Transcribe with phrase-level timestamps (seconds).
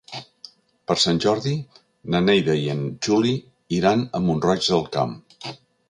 [0.91, 1.53] Per Sant Jordi
[2.15, 3.37] na Neida i en Juli
[3.81, 5.19] iran a Mont-roig del Camp.